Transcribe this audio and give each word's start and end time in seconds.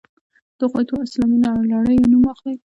د 0.57 0.59
هغو 0.67 0.81
دوو 0.87 1.05
اسلامي 1.07 1.37
لړیو 1.73 2.09
نوم 2.11 2.23
واخلئ. 2.27 2.55